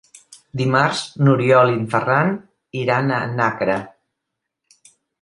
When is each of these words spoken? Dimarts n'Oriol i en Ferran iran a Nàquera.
Dimarts 0.61 1.01
n'Oriol 1.27 1.71
i 1.75 1.77
en 1.81 1.85
Ferran 1.93 2.33
iran 2.85 3.15
a 3.19 3.23
Nàquera. 3.39 3.81